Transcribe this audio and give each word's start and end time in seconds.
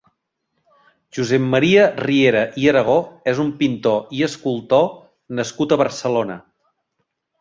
Josep 1.17 1.43
Maria 1.49 1.83
Riera 1.99 2.41
i 2.63 2.65
Aragó 2.71 2.97
és 3.33 3.41
un 3.45 3.51
pintor 3.61 4.15
i 4.21 4.25
escultor 4.29 4.89
nascut 5.41 5.77
a 5.77 5.81
Barcelona. 5.83 6.39